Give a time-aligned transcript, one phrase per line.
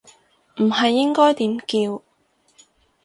[0.57, 2.01] 唔係應該點叫